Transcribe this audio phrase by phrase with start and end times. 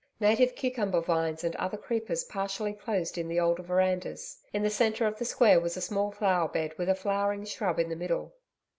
[0.19, 4.39] Native cucumber vines and other creepers partially closed in the older verandas.
[4.51, 7.77] In the centre of the square was a small flower bed with a flowering shrub
[7.77, 8.33] in the middle.